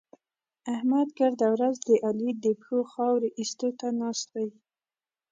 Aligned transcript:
احمد 0.73 1.07
ګرده 1.19 1.47
ورځ 1.55 1.75
د 1.89 1.89
علي 2.05 2.29
د 2.43 2.45
پښو 2.59 2.79
خاورې 2.91 3.29
اېستو 3.39 3.69
ته 3.79 3.87
ناست 3.99 4.25
دی. 4.35 4.49